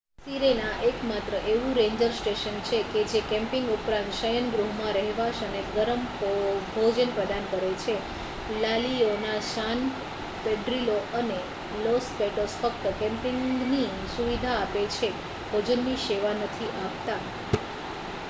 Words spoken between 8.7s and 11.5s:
Leona San Pedrillo અને